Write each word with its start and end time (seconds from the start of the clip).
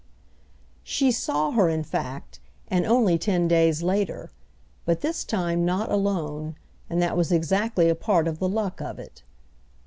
She 0.83 1.11
saw 1.11 1.51
her 1.51 1.69
in 1.69 1.83
fact, 1.83 2.39
and 2.69 2.87
only 2.87 3.19
ten 3.19 3.47
days 3.47 3.83
later; 3.83 4.31
but 4.83 5.01
this 5.01 5.23
time 5.23 5.63
not 5.63 5.91
alone, 5.91 6.55
and 6.89 6.99
that 7.03 7.15
was 7.15 7.31
exactly 7.31 7.87
a 7.87 7.93
part 7.93 8.27
of 8.27 8.39
the 8.39 8.49
luck 8.49 8.81
of 8.81 8.97
it. 8.97 9.21